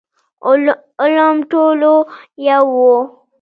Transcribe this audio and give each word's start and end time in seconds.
علوم 1.01 1.37
ټول 1.51 1.81
يو 2.49 2.65
وو. 2.75 2.97